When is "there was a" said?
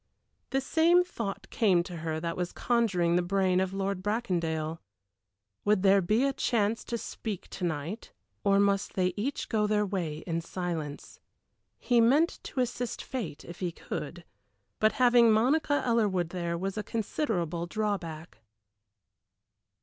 16.29-16.83